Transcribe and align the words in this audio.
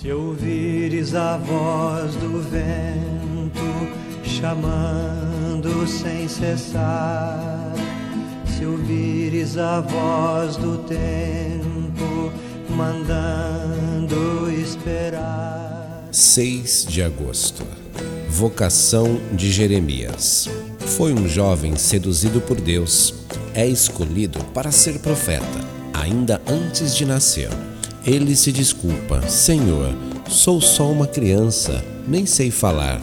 Se 0.00 0.10
ouvires 0.10 1.14
a 1.14 1.36
voz 1.36 2.16
do 2.16 2.40
vento 2.40 3.60
chamando 4.24 5.86
sem 5.86 6.26
cessar, 6.26 7.72
se 8.46 8.64
ouvires 8.64 9.58
a 9.58 9.80
voz 9.80 10.56
do 10.56 10.78
tempo 10.78 12.32
mandando 12.70 14.50
esperar. 14.50 16.08
6 16.10 16.86
de 16.88 17.02
agosto 17.02 17.64
Vocação 18.28 19.20
de 19.34 19.52
Jeremias. 19.52 20.48
Foi 20.96 21.12
um 21.12 21.28
jovem 21.28 21.76
seduzido 21.76 22.40
por 22.40 22.58
Deus. 22.58 23.14
É 23.54 23.66
escolhido 23.66 24.42
para 24.46 24.72
ser 24.72 24.98
profeta, 25.00 25.60
ainda 25.92 26.40
antes 26.48 26.96
de 26.96 27.04
nascer. 27.04 27.50
Ele 28.04 28.34
se 28.34 28.50
desculpa: 28.50 29.26
Senhor, 29.28 29.94
sou 30.28 30.60
só 30.60 30.90
uma 30.90 31.06
criança, 31.06 31.84
nem 32.06 32.26
sei 32.26 32.50
falar. 32.50 33.00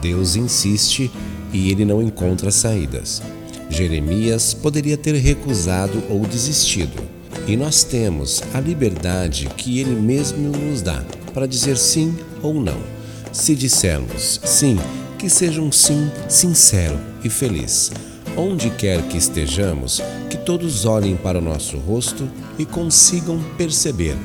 Deus 0.00 0.36
insiste 0.36 1.10
e 1.52 1.70
ele 1.70 1.84
não 1.84 2.00
encontra 2.00 2.50
saídas. 2.52 3.20
Jeremias 3.68 4.54
poderia 4.54 4.96
ter 4.96 5.16
recusado 5.16 6.02
ou 6.08 6.20
desistido. 6.20 7.02
E 7.48 7.56
nós 7.56 7.82
temos 7.82 8.42
a 8.54 8.60
liberdade 8.60 9.48
que 9.56 9.80
ele 9.80 10.00
mesmo 10.00 10.48
nos 10.50 10.80
dá 10.80 11.04
para 11.34 11.46
dizer 11.46 11.76
sim 11.76 12.16
ou 12.42 12.54
não. 12.54 12.78
Se 13.32 13.54
dissermos 13.54 14.40
sim, 14.44 14.78
que 15.18 15.28
seja 15.28 15.60
um 15.60 15.72
sim 15.72 16.10
sincero 16.28 16.98
e 17.24 17.28
feliz. 17.28 17.90
Onde 18.36 18.70
quer 18.70 19.02
que 19.08 19.16
estejamos, 19.16 20.00
que 20.30 20.36
todos 20.36 20.84
olhem 20.84 21.16
para 21.16 21.38
o 21.38 21.42
nosso 21.42 21.78
rosto 21.78 22.28
e 22.58 22.64
consigam 22.64 23.42
perceber 23.56 24.16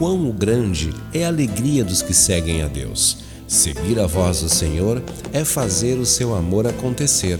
quão 0.00 0.30
grande 0.30 0.94
é 1.12 1.26
a 1.26 1.28
alegria 1.28 1.84
dos 1.84 2.00
que 2.00 2.14
seguem 2.14 2.62
a 2.62 2.66
Deus. 2.68 3.18
Seguir 3.46 4.00
a 4.00 4.06
voz 4.06 4.40
do 4.40 4.48
Senhor 4.48 5.02
é 5.30 5.44
fazer 5.44 5.98
o 5.98 6.06
seu 6.06 6.34
amor 6.34 6.66
acontecer. 6.66 7.38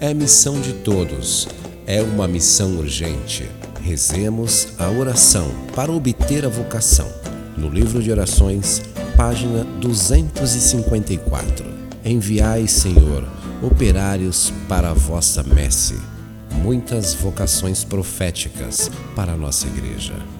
É 0.00 0.12
missão 0.12 0.60
de 0.60 0.72
todos. 0.72 1.46
É 1.86 2.02
uma 2.02 2.26
missão 2.26 2.78
urgente. 2.78 3.48
Rezemos 3.80 4.70
a 4.76 4.90
oração 4.90 5.52
para 5.76 5.92
obter 5.92 6.44
a 6.44 6.48
vocação. 6.48 7.06
No 7.56 7.68
livro 7.68 8.02
de 8.02 8.10
orações, 8.10 8.82
página 9.16 9.62
254. 9.80 11.64
Enviai, 12.04 12.66
Senhor, 12.66 13.24
operários 13.62 14.52
para 14.68 14.90
a 14.90 14.94
vossa 14.94 15.44
messe. 15.44 15.94
Muitas 16.54 17.14
vocações 17.14 17.84
proféticas 17.84 18.90
para 19.14 19.34
a 19.34 19.36
nossa 19.36 19.68
igreja. 19.68 20.39